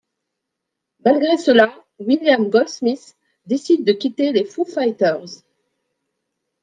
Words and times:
Malgré 1.05 1.37
cela, 1.37 1.75
William 1.99 2.49
Goldsmith 2.49 3.15
décide 3.45 3.85
de 3.85 3.93
quitter 3.93 4.31
les 4.31 4.45
Foo 4.45 4.65
Fighters. 4.65 5.43